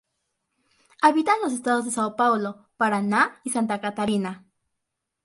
[1.03, 4.47] Habita en los estados de São Paulo, Paraná y Santa Catarina.